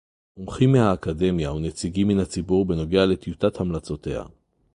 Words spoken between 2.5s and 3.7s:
בנוגע לטיוטת